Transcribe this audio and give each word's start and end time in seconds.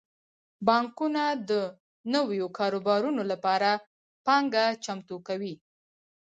بانکونه 0.67 1.23
د 1.49 1.51
نویو 2.13 2.47
کاروبارونو 2.57 3.21
لپاره 3.31 3.69
پانګه 4.25 4.65
چمتو 4.85 5.15
کوي. 5.27 5.55